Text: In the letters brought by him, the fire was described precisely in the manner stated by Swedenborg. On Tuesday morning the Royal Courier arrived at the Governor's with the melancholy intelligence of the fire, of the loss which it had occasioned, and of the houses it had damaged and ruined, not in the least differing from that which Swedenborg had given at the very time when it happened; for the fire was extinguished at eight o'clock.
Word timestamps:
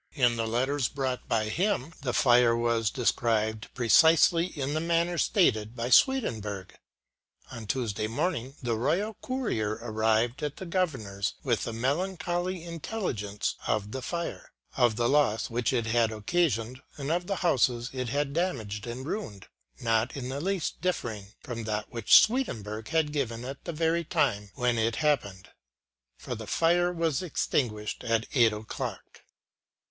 In 0.13 0.35
the 0.35 0.47
letters 0.47 0.87
brought 0.87 1.27
by 1.27 1.47
him, 1.49 1.93
the 2.01 2.11
fire 2.11 2.57
was 2.57 2.89
described 2.89 3.69
precisely 3.75 4.47
in 4.47 4.73
the 4.73 4.79
manner 4.79 5.19
stated 5.19 5.75
by 5.75 5.91
Swedenborg. 5.91 6.75
On 7.51 7.67
Tuesday 7.67 8.07
morning 8.07 8.55
the 8.63 8.75
Royal 8.75 9.13
Courier 9.21 9.77
arrived 9.79 10.41
at 10.41 10.55
the 10.55 10.65
Governor's 10.65 11.35
with 11.43 11.65
the 11.65 11.71
melancholy 11.71 12.63
intelligence 12.63 13.53
of 13.67 13.91
the 13.91 14.01
fire, 14.01 14.51
of 14.75 14.95
the 14.95 15.07
loss 15.07 15.51
which 15.51 15.71
it 15.71 15.85
had 15.85 16.11
occasioned, 16.11 16.81
and 16.97 17.11
of 17.11 17.27
the 17.27 17.35
houses 17.45 17.91
it 17.93 18.09
had 18.09 18.33
damaged 18.33 18.87
and 18.87 19.05
ruined, 19.05 19.49
not 19.81 20.17
in 20.17 20.29
the 20.29 20.41
least 20.41 20.81
differing 20.81 21.27
from 21.43 21.63
that 21.65 21.91
which 21.91 22.17
Swedenborg 22.19 22.87
had 22.87 23.13
given 23.13 23.45
at 23.45 23.65
the 23.65 23.71
very 23.71 24.03
time 24.03 24.49
when 24.55 24.79
it 24.79 24.95
happened; 24.95 25.49
for 26.17 26.33
the 26.33 26.47
fire 26.47 26.91
was 26.91 27.21
extinguished 27.21 28.03
at 28.03 28.25
eight 28.33 28.51
o'clock. 28.51 29.21